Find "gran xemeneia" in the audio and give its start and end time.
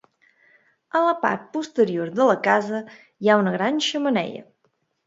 3.61-4.47